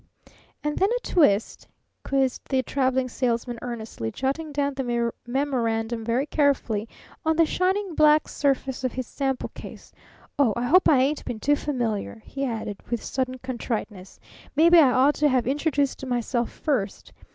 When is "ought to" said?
14.89-15.29